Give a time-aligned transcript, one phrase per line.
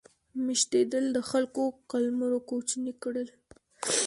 [0.45, 3.27] میشتېدل د خلکو قلمرو کوچني کړل.